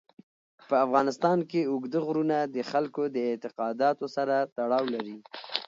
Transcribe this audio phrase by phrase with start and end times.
[0.67, 5.15] په افغانستان کې اوږده غرونه د خلکو د اعتقاداتو سره تړاو لري.